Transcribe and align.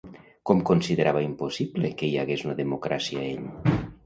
Com 0.49 0.61
considerava 0.69 1.21
impossible 1.25 1.93
que 2.01 2.09
hi 2.09 2.17
hagués 2.23 2.45
una 2.49 2.57
democràcia 2.63 3.29
ell? 3.29 3.47